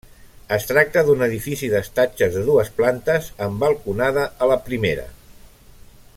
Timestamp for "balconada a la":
3.67-4.59